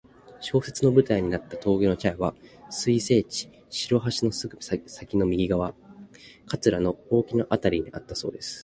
[0.39, 2.33] 小説の舞台になった峠の茶屋は
[2.71, 5.75] 水生地・白橋のすぐ先の右側、
[6.47, 8.59] 桂の大木のあたりにあったそうです。